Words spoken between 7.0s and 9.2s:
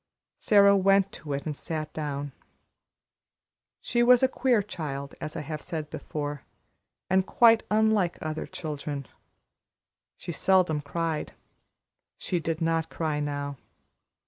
and quite unlike other children.